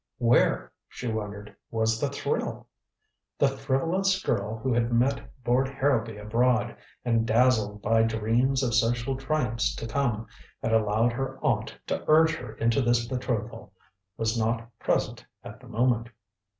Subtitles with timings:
[0.17, 2.65] Where, she wondered, was the thrill?
[3.37, 9.15] The frivolous girl who had met Lord Harrowby abroad, and dazzled by dreams of social
[9.15, 10.25] triumphs to come
[10.63, 13.73] had allowed her aunt to urge her into this betrothal,
[14.17, 16.09] was not present at the moment.